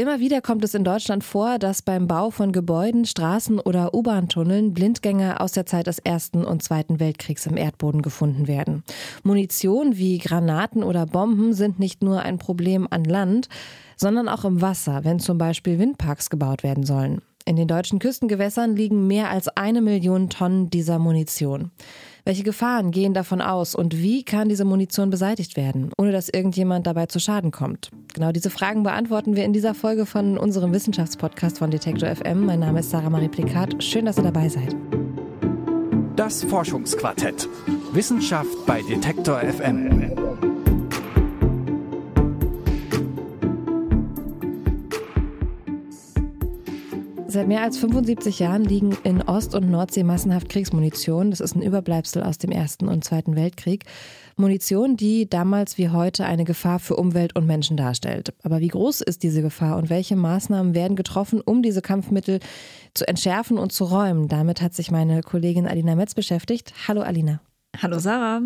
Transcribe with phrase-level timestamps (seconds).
[0.00, 4.72] Immer wieder kommt es in Deutschland vor, dass beim Bau von Gebäuden, Straßen oder U-Bahn-Tunneln
[4.72, 8.82] Blindgänger aus der Zeit des Ersten und Zweiten Weltkriegs im Erdboden gefunden werden.
[9.24, 13.50] Munition wie Granaten oder Bomben sind nicht nur ein Problem an Land,
[13.94, 17.20] sondern auch im Wasser, wenn zum Beispiel Windparks gebaut werden sollen.
[17.44, 21.72] In den deutschen Küstengewässern liegen mehr als eine Million Tonnen dieser Munition.
[22.24, 26.86] Welche Gefahren gehen davon aus und wie kann diese Munition beseitigt werden, ohne dass irgendjemand
[26.86, 27.90] dabei zu Schaden kommt?
[28.14, 32.44] Genau diese Fragen beantworten wir in dieser Folge von unserem Wissenschaftspodcast von Detektor FM.
[32.44, 33.82] Mein Name ist Sarah Marie Plikat.
[33.82, 34.76] Schön, dass ihr dabei seid.
[36.16, 37.48] Das Forschungsquartett.
[37.92, 40.59] Wissenschaft bei Detektor FM.
[47.30, 51.30] Seit mehr als 75 Jahren liegen in Ost- und Nordsee massenhaft Kriegsmunition.
[51.30, 53.84] Das ist ein Überbleibsel aus dem Ersten und Zweiten Weltkrieg.
[54.34, 58.34] Munition, die damals wie heute eine Gefahr für Umwelt und Menschen darstellt.
[58.42, 62.40] Aber wie groß ist diese Gefahr und welche Maßnahmen werden getroffen, um diese Kampfmittel
[62.94, 64.26] zu entschärfen und zu räumen?
[64.26, 66.74] Damit hat sich meine Kollegin Alina Metz beschäftigt.
[66.88, 67.40] Hallo Alina.
[67.80, 68.40] Hallo Sarah.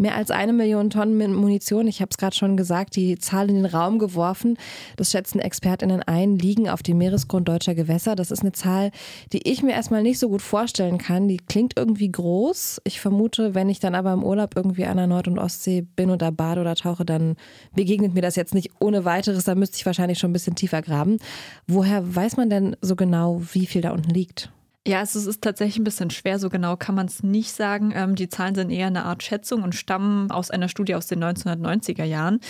[0.00, 3.56] Mehr als eine Million Tonnen Munition, ich habe es gerade schon gesagt, die Zahl in
[3.56, 4.56] den Raum geworfen.
[4.96, 8.16] Das schätzen ExpertInnen ein, liegen auf dem Meeresgrund deutscher Gewässer.
[8.16, 8.92] Das ist eine Zahl,
[9.34, 11.28] die ich mir erstmal nicht so gut vorstellen kann.
[11.28, 12.80] Die klingt irgendwie groß.
[12.84, 16.16] Ich vermute, wenn ich dann aber im Urlaub irgendwie an der Nord- und Ostsee bin
[16.16, 17.36] da bade oder tauche, dann
[17.74, 19.44] begegnet mir das jetzt nicht ohne weiteres.
[19.44, 21.18] Da müsste ich wahrscheinlich schon ein bisschen tiefer graben.
[21.66, 24.50] Woher weiß man denn so genau, wie viel da unten liegt?
[24.86, 27.92] Ja, es ist tatsächlich ein bisschen schwer, so genau kann man es nicht sagen.
[27.94, 31.22] Ähm, die Zahlen sind eher eine Art Schätzung und stammen aus einer Studie aus den
[31.22, 32.40] 1990er Jahren.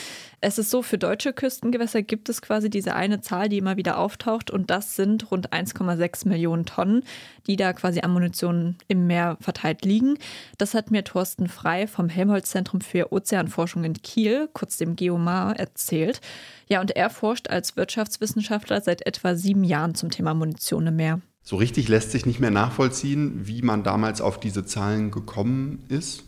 [0.40, 3.98] Es ist so, für deutsche Küstengewässer gibt es quasi diese eine Zahl, die immer wieder
[3.98, 7.02] auftaucht und das sind rund 1,6 Millionen Tonnen,
[7.48, 10.16] die da quasi an Munition im Meer verteilt liegen.
[10.56, 16.20] Das hat mir Thorsten Frei vom Helmholtz-Zentrum für Ozeanforschung in Kiel, kurz dem Geomar, erzählt.
[16.68, 21.20] Ja, und er forscht als Wirtschaftswissenschaftler seit etwa sieben Jahren zum Thema Munition im Meer.
[21.42, 26.24] So richtig lässt sich nicht mehr nachvollziehen, wie man damals auf diese Zahlen gekommen ist.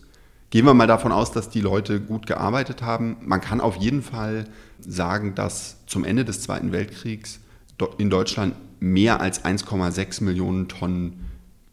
[0.50, 3.16] Gehen wir mal davon aus, dass die Leute gut gearbeitet haben.
[3.22, 4.46] Man kann auf jeden Fall
[4.80, 7.40] sagen, dass zum Ende des Zweiten Weltkriegs
[7.98, 11.24] in Deutschland mehr als 1,6 Millionen Tonnen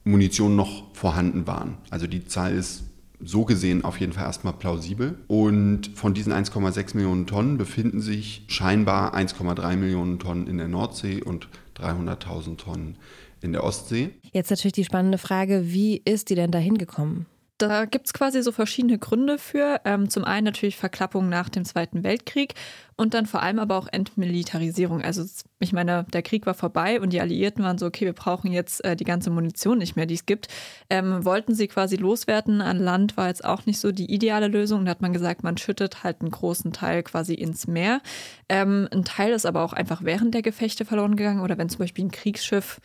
[0.03, 1.77] Munition noch vorhanden waren.
[1.89, 2.83] Also die Zahl ist
[3.21, 5.17] so gesehen auf jeden Fall erstmal plausibel.
[5.27, 11.21] Und von diesen 1,6 Millionen Tonnen befinden sich scheinbar 1,3 Millionen Tonnen in der Nordsee
[11.21, 12.95] und 300.000 Tonnen
[13.41, 14.11] in der Ostsee.
[14.31, 17.25] Jetzt natürlich die spannende Frage, wie ist die denn da hingekommen?
[17.59, 19.81] Da gibt es quasi so verschiedene Gründe für.
[19.83, 22.53] Ähm, zum einen natürlich Verklappung nach dem Zweiten Weltkrieg
[22.95, 25.01] und dann vor allem aber auch Entmilitarisierung.
[25.01, 25.25] Also
[25.59, 28.81] ich meine, der Krieg war vorbei und die Alliierten waren so, okay, wir brauchen jetzt
[28.85, 30.47] äh, die ganze Munition nicht mehr, die es gibt.
[30.89, 34.85] Ähm, wollten sie quasi loswerden an Land, war jetzt auch nicht so die ideale Lösung.
[34.85, 37.99] Da hat man gesagt, man schüttet halt einen großen Teil quasi ins Meer.
[38.47, 41.79] Ähm, ein Teil ist aber auch einfach während der Gefechte verloren gegangen oder wenn zum
[41.79, 42.79] Beispiel ein Kriegsschiff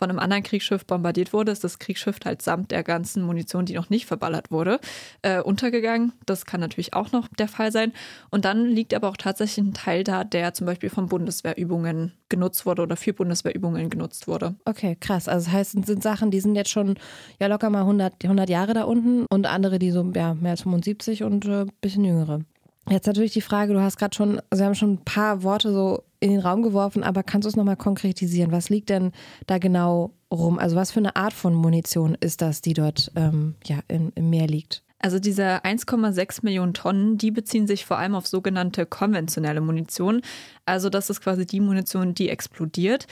[0.00, 3.74] von einem anderen Kriegsschiff bombardiert wurde, ist das Kriegsschiff halt samt der ganzen Munition, die
[3.74, 4.80] noch nicht verballert wurde,
[5.20, 6.14] äh, untergegangen.
[6.24, 7.92] Das kann natürlich auch noch der Fall sein.
[8.30, 12.64] Und dann liegt aber auch tatsächlich ein Teil da, der zum Beispiel von Bundeswehrübungen genutzt
[12.64, 14.54] wurde oder für Bundeswehrübungen genutzt wurde.
[14.64, 15.28] Okay, krass.
[15.28, 16.96] Also das heißt, es sind Sachen, die sind jetzt schon
[17.38, 20.62] ja locker mal 100, 100 Jahre da unten und andere, die so ja, mehr als
[20.62, 22.40] 75 und ein äh, bisschen jüngere.
[22.88, 25.72] Jetzt natürlich die Frage, du hast gerade schon, also wir haben schon ein paar Worte
[25.72, 28.52] so in den Raum geworfen, aber kannst du es nochmal konkretisieren?
[28.52, 29.12] Was liegt denn
[29.46, 30.58] da genau rum?
[30.58, 34.30] Also was für eine Art von Munition ist das, die dort ähm, ja, im, im
[34.30, 34.82] Meer liegt?
[35.02, 40.20] Also diese 1,6 Millionen Tonnen, die beziehen sich vor allem auf sogenannte konventionelle Munition.
[40.66, 43.06] Also das ist quasi die Munition, die explodiert.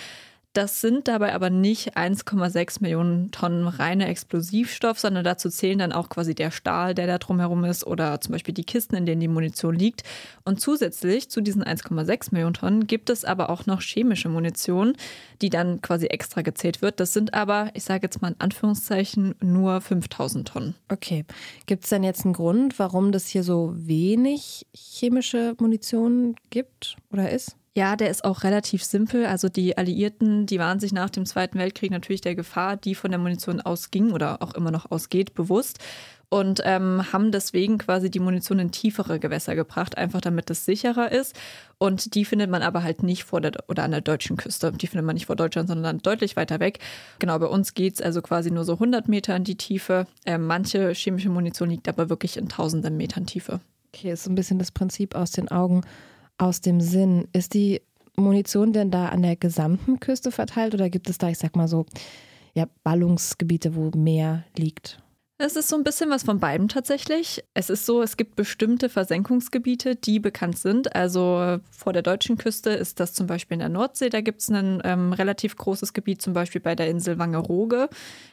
[0.58, 6.08] Das sind dabei aber nicht 1,6 Millionen Tonnen reiner Explosivstoff, sondern dazu zählen dann auch
[6.08, 9.28] quasi der Stahl, der da drumherum ist oder zum Beispiel die Kisten, in denen die
[9.28, 10.02] Munition liegt.
[10.44, 14.94] Und zusätzlich zu diesen 1,6 Millionen Tonnen gibt es aber auch noch chemische Munition,
[15.42, 16.98] die dann quasi extra gezählt wird.
[16.98, 20.74] Das sind aber, ich sage jetzt mal in Anführungszeichen, nur 5000 Tonnen.
[20.88, 21.24] Okay.
[21.66, 27.30] Gibt es denn jetzt einen Grund, warum das hier so wenig chemische Munition gibt oder
[27.30, 27.54] ist?
[27.78, 29.24] Ja, der ist auch relativ simpel.
[29.26, 33.12] Also die Alliierten, die waren sich nach dem Zweiten Weltkrieg natürlich der Gefahr, die von
[33.12, 35.78] der Munition ausging oder auch immer noch ausgeht, bewusst
[36.28, 41.12] und ähm, haben deswegen quasi die Munition in tiefere Gewässer gebracht, einfach damit es sicherer
[41.12, 41.36] ist.
[41.78, 44.72] Und die findet man aber halt nicht vor der oder an der deutschen Küste.
[44.72, 46.80] Die findet man nicht vor Deutschland, sondern deutlich weiter weg.
[47.20, 50.08] Genau, bei uns geht es also quasi nur so 100 Meter in die Tiefe.
[50.26, 53.60] Ähm, manche chemische Munition liegt aber wirklich in tausenden Metern Tiefe.
[53.94, 55.82] Okay, ist so ein bisschen das Prinzip aus den Augen
[56.38, 57.28] aus dem Sinn.
[57.32, 57.82] Ist die
[58.16, 61.68] Munition denn da an der gesamten Küste verteilt oder gibt es da, ich sag mal
[61.68, 61.86] so,
[62.54, 65.00] ja, Ballungsgebiete, wo mehr liegt?
[65.40, 67.44] Es ist so ein bisschen was von beidem tatsächlich.
[67.54, 70.96] Es ist so, es gibt bestimmte Versenkungsgebiete, die bekannt sind.
[70.96, 74.08] Also vor der deutschen Küste ist das zum Beispiel in der Nordsee.
[74.08, 77.88] Da gibt es ein ähm, relativ großes Gebiet, zum Beispiel bei der Insel Wangerooge.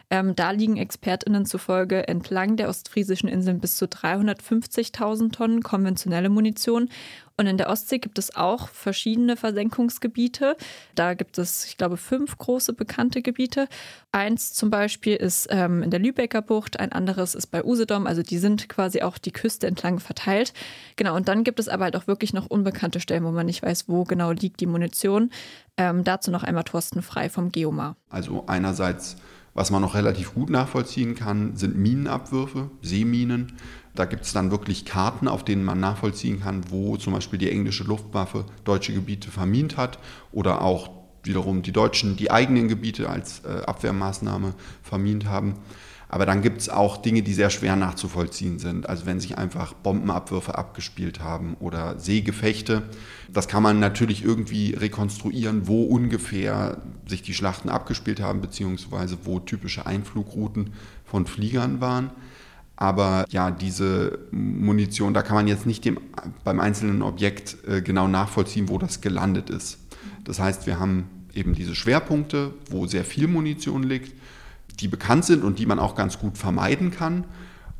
[0.09, 6.89] Ähm, da liegen ExpertInnen zufolge entlang der ostfriesischen Inseln bis zu 350.000 Tonnen konventionelle Munition.
[7.37, 10.55] Und in der Ostsee gibt es auch verschiedene Versenkungsgebiete.
[10.95, 13.67] Da gibt es, ich glaube, fünf große bekannte Gebiete.
[14.13, 18.07] Eins zum Beispiel ist ähm, in der Lübecker Bucht, ein anderes ist bei Usedom.
[18.07, 20.53] Also die sind quasi auch die Küste entlang verteilt.
[20.95, 23.63] Genau, und dann gibt es aber halt auch wirklich noch unbekannte Stellen, wo man nicht
[23.63, 25.29] weiß, wo genau liegt die Munition.
[25.75, 27.97] Ähm, dazu noch einmal Thorsten Frei vom Geomar.
[28.09, 29.17] Also einerseits
[29.55, 33.53] was man noch relativ gut nachvollziehen kann, sind Minenabwürfe, Seeminen.
[33.95, 37.49] Da gibt es dann wirklich Karten, auf denen man nachvollziehen kann, wo zum Beispiel die
[37.49, 39.97] englische Luftwaffe deutsche Gebiete vermint hat
[40.33, 40.89] oder auch
[41.23, 44.53] wiederum die Deutschen die eigenen Gebiete als äh, Abwehrmaßnahme
[44.83, 45.55] vermint haben.
[46.15, 48.87] Aber dann gibt es auch Dinge, die sehr schwer nachzuvollziehen sind.
[48.87, 52.83] Also wenn sich einfach Bombenabwürfe abgespielt haben oder Seegefechte.
[53.29, 59.41] Das kann man natürlich irgendwie rekonstruieren, wo ungefähr sich die Schlachten abgespielt haben, beziehungsweise wo
[59.41, 60.71] typische Einflugrouten
[61.03, 62.11] von Fliegern waren.
[62.77, 65.99] Aber ja, diese Munition, da kann man jetzt nicht dem,
[66.45, 69.79] beim einzelnen Objekt äh, genau nachvollziehen, wo das gelandet ist.
[70.23, 74.13] Das heißt, wir haben eben diese Schwerpunkte, wo sehr viel Munition liegt
[74.77, 77.25] die bekannt sind und die man auch ganz gut vermeiden kann,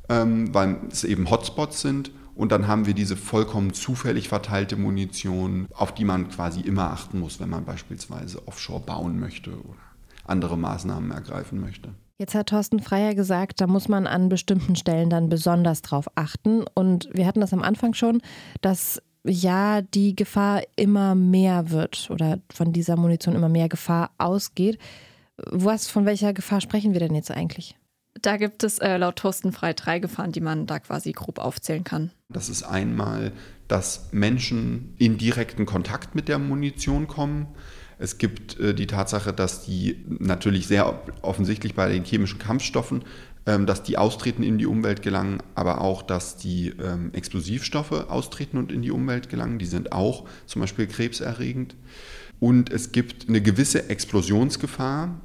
[0.10, 2.12] ähm, weil es eben Hotspots sind.
[2.36, 7.20] Und dann haben wir diese vollkommen zufällig verteilte Munition, auf die man quasi immer achten
[7.20, 9.80] muss, wenn man beispielsweise offshore bauen möchte oder
[10.26, 11.90] andere Maßnahmen ergreifen möchte.
[12.18, 16.64] Jetzt hat Thorsten Freier gesagt, da muss man an bestimmten Stellen dann besonders drauf achten.
[16.74, 18.22] Und wir hatten das am Anfang schon,
[18.62, 24.78] dass ja die Gefahr immer mehr wird oder von dieser Munition immer mehr Gefahr ausgeht.
[25.38, 27.76] Was, von welcher Gefahr sprechen wir denn jetzt eigentlich?
[28.22, 31.84] Da gibt es äh, laut Thorsten Frei drei Gefahren, die man da quasi grob aufzählen
[31.84, 32.12] kann.
[32.30, 33.34] Das ist einmal,
[33.68, 37.48] dass Menschen in direkten Kontakt mit der Munition kommen.
[37.98, 43.04] Es gibt äh, die Tatsache, dass die natürlich sehr offensichtlich bei den chemischen Kampfstoffen,
[43.46, 48.58] ähm, dass die austreten in die Umwelt gelangen, aber auch, dass die ähm, Explosivstoffe austreten
[48.58, 49.60] und in die Umwelt gelangen.
[49.60, 51.76] Die sind auch zum Beispiel krebserregend.
[52.40, 55.22] Und es gibt eine gewisse Explosionsgefahr,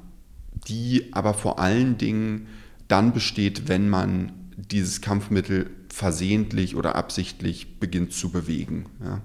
[0.67, 2.47] die aber vor allen Dingen
[2.87, 8.85] dann besteht, wenn man dieses Kampfmittel versehentlich oder absichtlich beginnt zu bewegen.
[9.03, 9.21] Ja.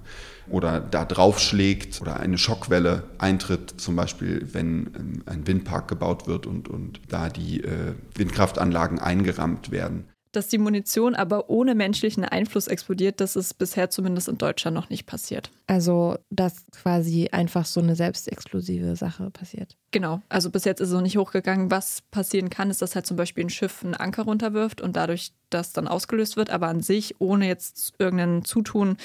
[0.49, 6.45] Oder da draufschlägt oder eine Schockwelle eintritt, zum Beispiel wenn ähm, ein Windpark gebaut wird
[6.45, 10.05] und, und da die äh, Windkraftanlagen eingerammt werden.
[10.37, 14.91] Dass die Munition aber ohne menschlichen Einfluss explodiert, das ist bisher zumindest in Deutschland noch
[14.91, 15.49] nicht passiert.
[15.65, 19.75] Also, dass quasi einfach so eine selbstexklusive Sache passiert.
[19.89, 21.71] Genau, also bis jetzt ist es noch nicht hochgegangen.
[21.71, 25.31] Was passieren kann, ist, dass halt zum Beispiel ein Schiff einen Anker runterwirft und dadurch
[25.49, 26.51] das dann ausgelöst wird.
[26.51, 28.97] Aber an sich, ohne jetzt irgendein Zutun,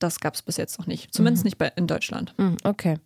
[0.00, 1.14] das gab es bis jetzt noch nicht.
[1.14, 1.46] Zumindest mhm.
[1.46, 2.34] nicht bei, in Deutschland.
[2.36, 2.96] Mhm, okay.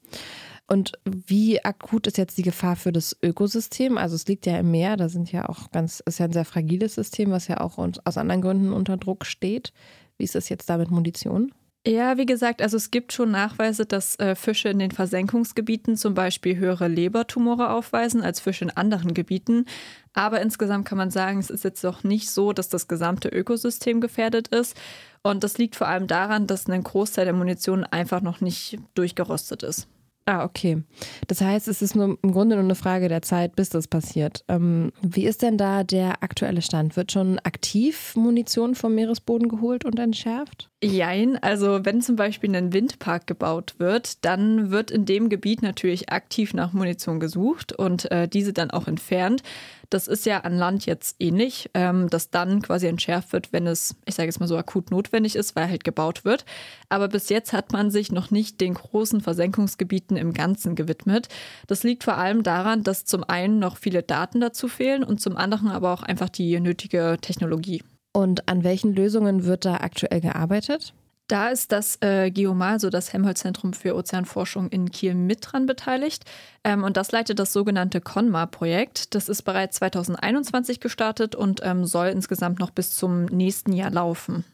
[0.66, 3.98] Und wie akut ist jetzt die Gefahr für das Ökosystem?
[3.98, 6.46] Also es liegt ja im Meer, da sind ja auch ganz, ist ja ein sehr
[6.46, 9.72] fragiles System, was ja auch aus anderen Gründen unter Druck steht.
[10.16, 11.52] Wie ist es jetzt da mit Munition?
[11.86, 16.14] Ja, wie gesagt, also es gibt schon Nachweise, dass äh, Fische in den Versenkungsgebieten zum
[16.14, 19.66] Beispiel höhere Lebertumore aufweisen als Fische in anderen Gebieten.
[20.14, 24.00] Aber insgesamt kann man sagen, es ist jetzt doch nicht so, dass das gesamte Ökosystem
[24.00, 24.80] gefährdet ist.
[25.22, 29.62] Und das liegt vor allem daran, dass ein Großteil der Munition einfach noch nicht durchgerostet
[29.62, 29.86] ist.
[30.26, 30.82] Ah, okay.
[31.28, 34.42] Das heißt, es ist nur im Grunde nur eine Frage der Zeit, bis das passiert.
[34.48, 36.96] Ähm, wie ist denn da der aktuelle Stand?
[36.96, 40.70] Wird schon aktiv Munition vom Meeresboden geholt und entschärft?
[40.82, 46.10] Jein, also wenn zum Beispiel ein Windpark gebaut wird, dann wird in dem Gebiet natürlich
[46.10, 49.42] aktiv nach Munition gesucht und äh, diese dann auch entfernt.
[49.90, 53.96] Das ist ja an Land jetzt ähnlich, ähm, dass dann quasi entschärft wird, wenn es,
[54.06, 56.44] ich sage jetzt mal so akut notwendig ist, weil halt gebaut wird.
[56.88, 61.28] Aber bis jetzt hat man sich noch nicht den großen Versenkungsgebieten im Ganzen gewidmet.
[61.66, 65.36] Das liegt vor allem daran, dass zum einen noch viele Daten dazu fehlen und zum
[65.36, 67.82] anderen aber auch einfach die nötige Technologie.
[68.12, 70.94] Und an welchen Lösungen wird da aktuell gearbeitet?
[71.26, 76.24] Da ist das äh, Geomar, so das Helmholtz-Zentrum für Ozeanforschung in Kiel, mit dran beteiligt.
[76.64, 79.14] Ähm, und das leitet das sogenannte CONMAR-Projekt.
[79.14, 84.44] Das ist bereits 2021 gestartet und ähm, soll insgesamt noch bis zum nächsten Jahr laufen.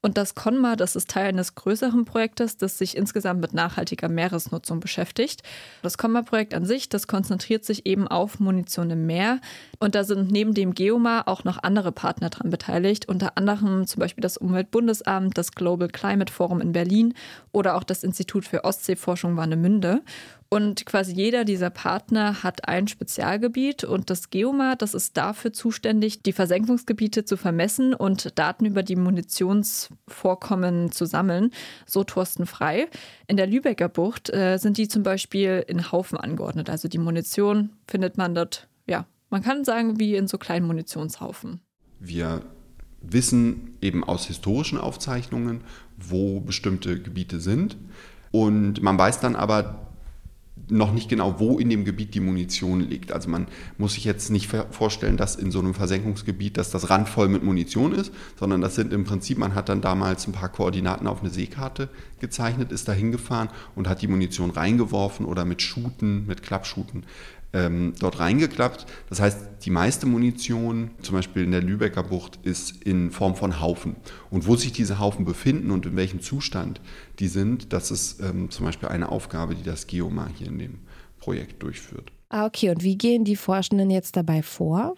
[0.00, 4.78] Und das CONMA, das ist Teil eines größeren Projektes, das sich insgesamt mit nachhaltiger Meeresnutzung
[4.78, 5.42] beschäftigt.
[5.82, 9.40] Das CONMA-Projekt an sich, das konzentriert sich eben auf Munition im Meer.
[9.80, 13.98] Und da sind neben dem Geomar auch noch andere Partner dran beteiligt, unter anderem zum
[13.98, 17.14] Beispiel das Umweltbundesamt, das Global Climate Forum in Berlin
[17.50, 20.02] oder auch das Institut für Ostseeforschung Warnemünde.
[20.50, 26.22] Und quasi jeder dieser Partner hat ein Spezialgebiet und das Geomar, das ist dafür zuständig,
[26.22, 31.50] die Versenkungsgebiete zu vermessen und Daten über die Munitionsvorkommen zu sammeln.
[31.84, 32.88] So Thorsten Frei.
[33.26, 36.70] In der Lübecker Bucht äh, sind die zum Beispiel in Haufen angeordnet.
[36.70, 41.60] Also die Munition findet man dort, ja, man kann sagen, wie in so kleinen Munitionshaufen.
[42.00, 42.40] Wir
[43.02, 45.60] wissen eben aus historischen Aufzeichnungen,
[45.98, 47.76] wo bestimmte Gebiete sind.
[48.30, 49.87] Und man weiß dann aber
[50.70, 53.12] noch nicht genau, wo in dem Gebiet die Munition liegt.
[53.12, 53.46] Also man
[53.78, 57.92] muss sich jetzt nicht vorstellen, dass in so einem Versenkungsgebiet, dass das randvoll mit Munition
[57.92, 61.30] ist, sondern das sind im Prinzip, man hat dann damals ein paar Koordinaten auf eine
[61.30, 61.88] Seekarte
[62.20, 67.04] gezeichnet, ist da hingefahren und hat die Munition reingeworfen oder mit Schuten, mit Klappschuten
[67.52, 68.86] ähm, dort reingeklappt.
[69.08, 73.60] Das heißt, die meiste Munition, zum Beispiel in der Lübecker Bucht, ist in Form von
[73.60, 73.96] Haufen.
[74.30, 76.80] Und wo sich diese Haufen befinden und in welchem Zustand
[77.18, 80.78] die sind, das ist ähm, zum Beispiel eine Aufgabe, die das Geomar hier in dem
[81.18, 82.12] Projekt durchführt.
[82.28, 82.70] Ah, okay.
[82.70, 84.94] Und wie gehen die Forschenden jetzt dabei vor?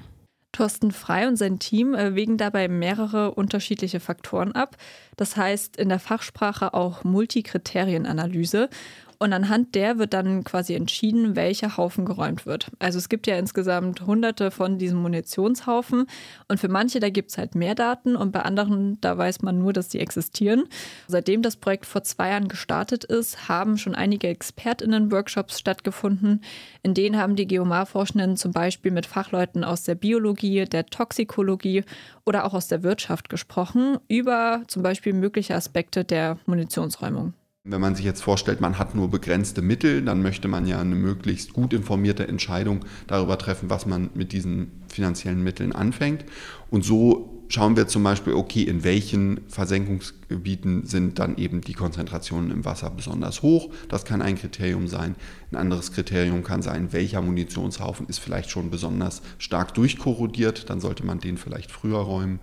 [0.53, 4.77] Thorsten Frei und sein Team äh, wägen dabei mehrere unterschiedliche Faktoren ab.
[5.17, 8.69] Das heißt in der Fachsprache auch Multikriterienanalyse.
[9.23, 12.71] Und anhand der wird dann quasi entschieden, welcher Haufen geräumt wird.
[12.79, 16.07] Also es gibt ja insgesamt hunderte von diesen Munitionshaufen
[16.49, 19.59] und für manche, da gibt es halt mehr Daten und bei anderen, da weiß man
[19.59, 20.65] nur, dass die existieren.
[21.07, 26.43] Seitdem das Projekt vor zwei Jahren gestartet ist, haben schon einige ExpertInnen-Workshops stattgefunden.
[26.83, 31.85] In denen haben die Geomar-Forschenden zum Beispiel mit Fachleuten aus der Biologie, der Toxikologie
[32.25, 37.35] oder auch aus der Wirtschaft gesprochen über zum Beispiel mögliche Aspekte der Munitionsräumung.
[37.65, 40.95] Wenn man sich jetzt vorstellt, man hat nur begrenzte Mittel, dann möchte man ja eine
[40.95, 46.25] möglichst gut informierte Entscheidung darüber treffen, was man mit diesen finanziellen Mitteln anfängt.
[46.71, 52.51] Und so schauen wir zum Beispiel, okay, in welchen Versenkungsgebieten sind dann eben die Konzentrationen
[52.51, 53.71] im Wasser besonders hoch.
[53.91, 55.15] Das kann ein Kriterium sein.
[55.53, 60.71] Ein anderes Kriterium kann sein, welcher Munitionshaufen ist vielleicht schon besonders stark durchkorrodiert.
[60.71, 62.41] Dann sollte man den vielleicht früher räumen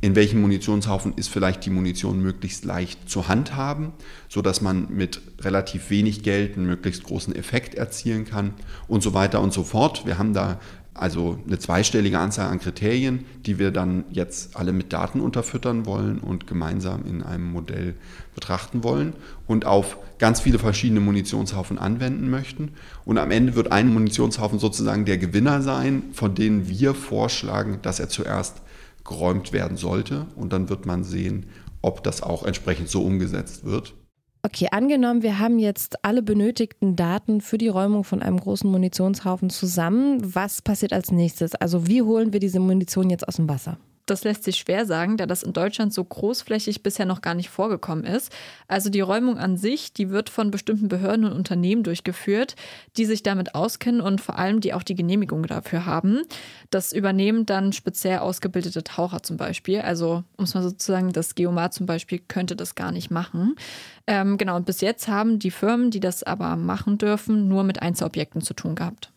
[0.00, 3.92] in welchem Munitionshaufen ist vielleicht die Munition möglichst leicht zu handhaben,
[4.28, 8.54] sodass man mit relativ wenig Geld einen möglichst großen Effekt erzielen kann
[8.88, 10.06] und so weiter und so fort.
[10.06, 10.58] Wir haben da
[10.94, 16.18] also eine zweistellige Anzahl an Kriterien, die wir dann jetzt alle mit Daten unterfüttern wollen
[16.18, 17.94] und gemeinsam in einem Modell
[18.34, 19.14] betrachten wollen
[19.46, 22.72] und auf ganz viele verschiedene Munitionshaufen anwenden möchten.
[23.04, 28.00] Und am Ende wird ein Munitionshaufen sozusagen der Gewinner sein, von denen wir vorschlagen, dass
[28.00, 28.60] er zuerst
[29.04, 30.26] geräumt werden sollte.
[30.36, 31.46] Und dann wird man sehen,
[31.82, 33.94] ob das auch entsprechend so umgesetzt wird.
[34.42, 39.50] Okay, angenommen, wir haben jetzt alle benötigten Daten für die Räumung von einem großen Munitionshaufen
[39.50, 40.34] zusammen.
[40.34, 41.54] Was passiert als nächstes?
[41.54, 43.78] Also wie holen wir diese Munition jetzt aus dem Wasser?
[44.10, 47.48] Das lässt sich schwer sagen, da das in Deutschland so großflächig bisher noch gar nicht
[47.48, 48.32] vorgekommen ist.
[48.66, 52.56] Also die Räumung an sich, die wird von bestimmten Behörden und Unternehmen durchgeführt,
[52.96, 56.22] die sich damit auskennen und vor allem die auch die Genehmigung dafür haben.
[56.70, 59.80] Das übernehmen dann speziell ausgebildete Taucher zum Beispiel.
[59.80, 63.54] Also um es mal sozusagen, das Geomar zum Beispiel könnte das gar nicht machen.
[64.08, 67.80] Ähm, genau, und bis jetzt haben die Firmen, die das aber machen dürfen, nur mit
[67.80, 69.09] Einzelobjekten zu tun gehabt.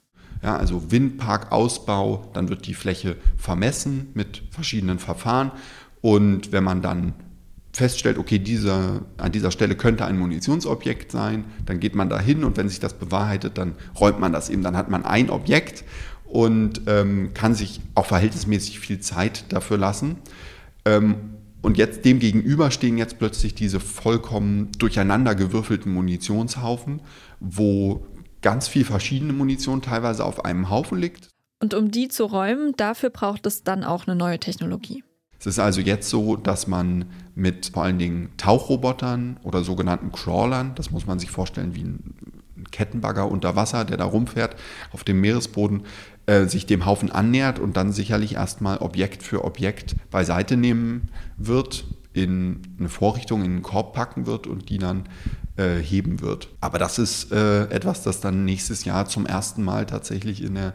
[0.43, 5.51] Ja, also Windparkausbau, dann wird die Fläche vermessen mit verschiedenen Verfahren.
[6.01, 7.13] Und wenn man dann
[7.71, 12.43] feststellt, okay, diese, an dieser Stelle könnte ein Munitionsobjekt sein, dann geht man da hin
[12.43, 14.63] und wenn sich das bewahrheitet, dann räumt man das eben.
[14.63, 15.85] Dann hat man ein Objekt
[16.25, 20.17] und ähm, kann sich auch verhältnismäßig viel Zeit dafür lassen.
[20.83, 21.15] Ähm,
[21.61, 26.99] und jetzt dem gegenüber stehen jetzt plötzlich diese vollkommen durcheinandergewürfelten Munitionshaufen,
[27.39, 28.05] wo
[28.43, 31.29] ganz viel verschiedene Munition teilweise auf einem Haufen liegt.
[31.59, 35.03] Und um die zu räumen, dafür braucht es dann auch eine neue Technologie.
[35.39, 40.73] Es ist also jetzt so, dass man mit vor allen Dingen Tauchrobotern oder sogenannten Crawlern,
[40.75, 42.13] das muss man sich vorstellen wie ein
[42.71, 44.55] Kettenbagger unter Wasser, der da rumfährt
[44.91, 45.83] auf dem Meeresboden,
[46.27, 51.85] äh, sich dem Haufen annähert und dann sicherlich erstmal Objekt für Objekt beiseite nehmen wird,
[52.13, 55.09] in eine Vorrichtung, in einen Korb packen wird und die dann
[55.57, 56.49] äh, heben wird.
[56.61, 60.73] Aber das ist äh, etwas, das dann nächstes Jahr zum ersten Mal tatsächlich in der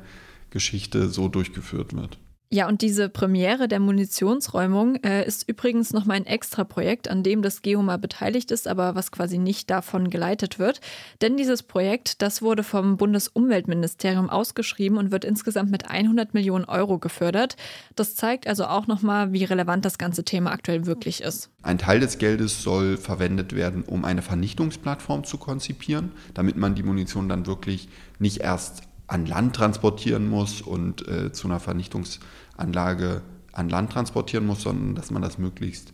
[0.50, 2.18] Geschichte so durchgeführt wird.
[2.50, 7.42] Ja, und diese Premiere der Munitionsräumung äh, ist übrigens nochmal ein extra Projekt, an dem
[7.42, 10.80] das Geoma beteiligt ist, aber was quasi nicht davon geleitet wird.
[11.20, 16.98] Denn dieses Projekt, das wurde vom Bundesumweltministerium ausgeschrieben und wird insgesamt mit 100 Millionen Euro
[16.98, 17.56] gefördert.
[17.96, 21.50] Das zeigt also auch nochmal, wie relevant das ganze Thema aktuell wirklich ist.
[21.62, 26.82] Ein Teil des Geldes soll verwendet werden, um eine Vernichtungsplattform zu konzipieren, damit man die
[26.82, 33.22] Munition dann wirklich nicht erst an Land transportieren muss und äh, zu einer Vernichtungsanlage
[33.52, 35.92] an Land transportieren muss, sondern dass man das möglichst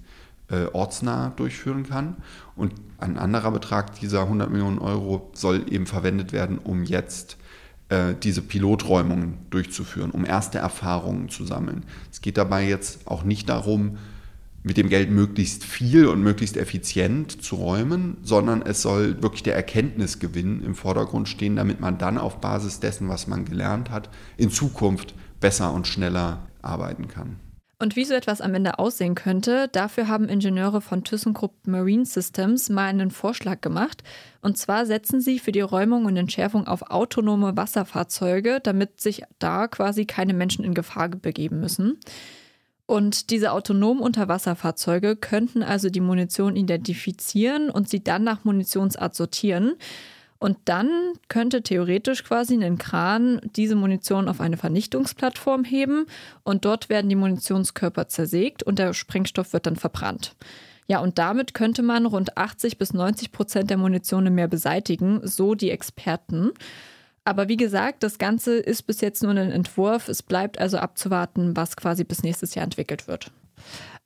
[0.51, 2.17] äh, ortsnah durchführen kann.
[2.57, 7.39] Und ein anderer Betrag dieser 100 Millionen Euro soll eben verwendet werden, um jetzt
[7.89, 11.85] äh, diese Piloträumungen durchzuführen, um erste Erfahrungen zu sammeln.
[12.11, 13.99] Es geht dabei jetzt auch nicht darum,
[14.65, 19.55] mit dem Geld möglichst viel und möglichst effizient zu räumen, sondern es soll wirklich der
[19.55, 24.51] Erkenntnisgewinn im Vordergrund stehen, damit man dann auf Basis dessen, was man gelernt hat, in
[24.51, 27.37] Zukunft besser und schneller arbeiten kann.
[27.79, 32.71] Und wie so etwas am Ende aussehen könnte, dafür haben Ingenieure von ThyssenKrupp Marine Systems
[32.71, 34.03] mal einen Vorschlag gemacht.
[34.41, 39.69] Und zwar setzen sie für die Räumung und Entschärfung auf autonome Wasserfahrzeuge, damit sich da
[39.69, 41.99] quasi keine Menschen in Gefahr begeben müssen.
[42.87, 49.75] Und diese autonomen Unterwasserfahrzeuge könnten also die Munition identifizieren und sie dann nach Munitionsart sortieren.
[50.39, 50.91] Und dann
[51.29, 56.05] könnte theoretisch quasi ein Kran diese Munition auf eine Vernichtungsplattform heben
[56.43, 60.37] und dort werden die Munitionskörper zersägt und der Sprengstoff wird dann verbrannt.
[60.87, 65.55] Ja, und damit könnte man rund 80 bis 90 Prozent der Munition mehr beseitigen, so
[65.55, 66.51] die Experten.
[67.25, 70.09] Aber wie gesagt, das Ganze ist bis jetzt nur ein Entwurf.
[70.09, 73.31] Es bleibt also abzuwarten, was quasi bis nächstes Jahr entwickelt wird.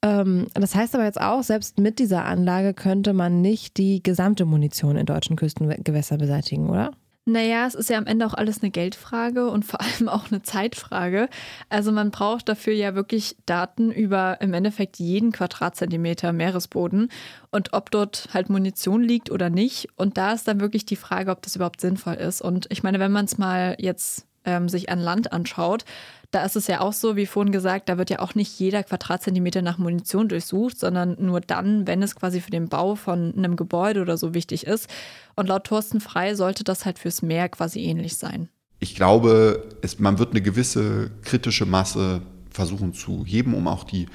[0.02, 4.44] Ähm, das heißt aber jetzt auch, selbst mit dieser Anlage könnte man nicht die gesamte
[4.44, 6.92] Munition in deutschen Küstengewässern beseitigen, oder?
[7.28, 10.42] Naja, es ist ja am Ende auch alles eine Geldfrage und vor allem auch eine
[10.42, 11.28] Zeitfrage.
[11.68, 17.10] Also man braucht dafür ja wirklich Daten über im Endeffekt jeden Quadratzentimeter Meeresboden
[17.50, 19.88] und ob dort halt Munition liegt oder nicht.
[19.96, 22.40] Und da ist dann wirklich die Frage, ob das überhaupt sinnvoll ist.
[22.40, 25.84] Und ich meine, wenn man es mal jetzt ähm, sich an Land anschaut,
[26.30, 28.82] da ist es ja auch so, wie vorhin gesagt, da wird ja auch nicht jeder
[28.82, 33.56] Quadratzentimeter nach Munition durchsucht, sondern nur dann, wenn es quasi für den Bau von einem
[33.56, 34.88] Gebäude oder so wichtig ist.
[35.36, 38.48] Und laut Thorsten Frei sollte das halt fürs Meer quasi ähnlich sein.
[38.78, 42.20] Ich glaube, es, man wird eine gewisse kritische Masse
[42.50, 44.06] versuchen zu heben, um auch die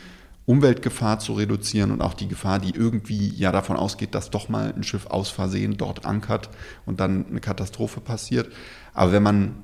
[0.45, 4.73] Umweltgefahr zu reduzieren und auch die Gefahr, die irgendwie ja davon ausgeht, dass doch mal
[4.73, 6.49] ein Schiff aus Versehen dort ankert
[6.85, 8.51] und dann eine Katastrophe passiert.
[8.93, 9.55] Aber wenn man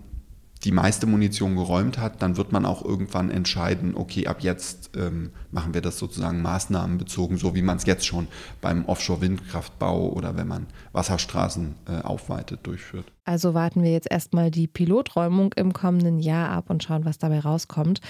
[0.63, 5.31] die meiste Munition geräumt hat, dann wird man auch irgendwann entscheiden, okay, ab jetzt ähm,
[5.51, 8.27] machen wir das sozusagen maßnahmenbezogen, so wie man es jetzt schon
[8.59, 13.05] beim Offshore-Windkraftbau oder wenn man Wasserstraßen äh, aufweitet durchführt.
[13.23, 17.39] Also warten wir jetzt erstmal die Piloträumung im kommenden Jahr ab und schauen, was dabei
[17.39, 18.01] rauskommt.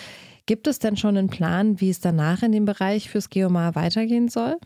[0.48, 4.30] Gibt es denn schon einen Plan, wie es danach in dem Bereich fürs Geomar weitergehen
[4.30, 4.58] soll?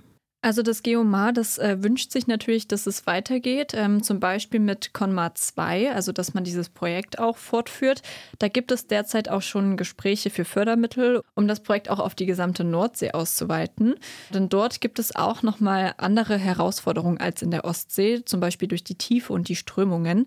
[0.44, 4.92] Also das Geomar, das äh, wünscht sich natürlich, dass es weitergeht, ähm, zum Beispiel mit
[4.92, 8.02] Conmar 2, also dass man dieses Projekt auch fortführt.
[8.40, 12.26] Da gibt es derzeit auch schon Gespräche für Fördermittel, um das Projekt auch auf die
[12.26, 13.96] gesamte Nordsee auszuweiten.
[14.34, 18.84] Denn dort gibt es auch nochmal andere Herausforderungen als in der Ostsee, zum Beispiel durch
[18.84, 20.26] die Tiefe und die Strömungen.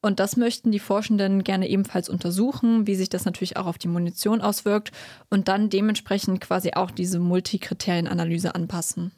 [0.00, 3.88] Und das möchten die Forschenden gerne ebenfalls untersuchen, wie sich das natürlich auch auf die
[3.88, 4.92] Munition auswirkt
[5.28, 9.12] und dann dementsprechend quasi auch diese Multikriterienanalyse anpassen.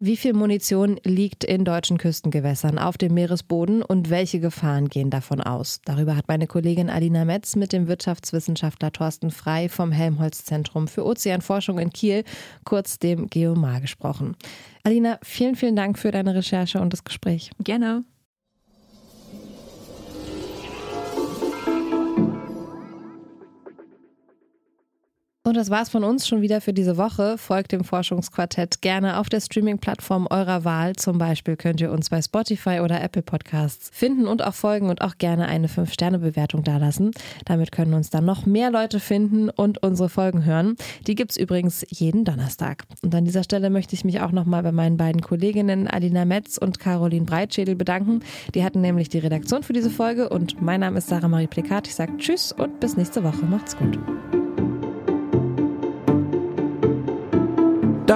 [0.00, 5.40] Wie viel Munition liegt in deutschen Küstengewässern auf dem Meeresboden und welche Gefahren gehen davon
[5.40, 5.80] aus?
[5.84, 11.80] Darüber hat meine Kollegin Alina Metz mit dem Wirtschaftswissenschaftler Thorsten Frei vom Helmholtz-Zentrum für Ozeanforschung
[11.80, 12.22] in Kiel,
[12.64, 14.36] kurz dem Geomar, gesprochen.
[14.84, 17.50] Alina, vielen, vielen Dank für deine Recherche und das Gespräch.
[17.58, 18.04] Gerne.
[25.48, 27.38] Und das war's von uns schon wieder für diese Woche.
[27.38, 30.94] Folgt dem Forschungsquartett gerne auf der Streaming-Plattform eurer Wahl.
[30.94, 35.00] Zum Beispiel könnt ihr uns bei Spotify oder Apple Podcasts finden und auch folgen und
[35.00, 37.12] auch gerne eine 5-Sterne-Bewertung dalassen.
[37.46, 40.76] Damit können uns dann noch mehr Leute finden und unsere Folgen hören.
[41.06, 42.84] Die gibt's übrigens jeden Donnerstag.
[43.00, 46.58] Und an dieser Stelle möchte ich mich auch nochmal bei meinen beiden Kolleginnen Alina Metz
[46.58, 48.20] und Caroline Breitschädel bedanken.
[48.54, 51.86] Die hatten nämlich die Redaktion für diese Folge und mein Name ist Sarah Marie Plikat.
[51.86, 53.46] Ich sage Tschüss und bis nächste Woche.
[53.46, 53.98] Macht's gut.